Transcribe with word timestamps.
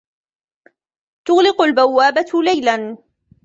تغلق 1.25 1.61
البوابة 1.61 2.25
ليلا. 2.33 2.97